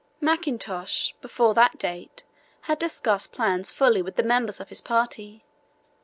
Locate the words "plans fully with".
3.31-4.15